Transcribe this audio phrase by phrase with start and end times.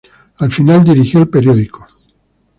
[0.39, 1.85] Al final dirigió el periódico.